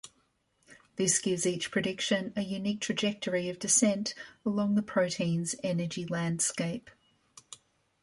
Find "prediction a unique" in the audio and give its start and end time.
1.69-2.81